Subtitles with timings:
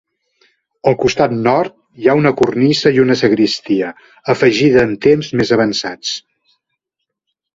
[0.91, 3.91] Al costat nord hi ha una cornisa i una sagristia,
[4.35, 6.15] afegida en temps més avançats.